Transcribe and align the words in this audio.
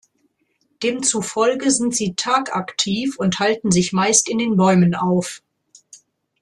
Demzufolge 0.81 1.69
sind 1.69 1.95
sie 1.95 2.15
tagaktiv 2.15 3.19
und 3.19 3.37
halten 3.37 3.69
sich 3.69 3.93
meist 3.93 4.29
in 4.29 4.39
den 4.39 4.57
Bäumen 4.57 4.95
auf. 4.95 5.43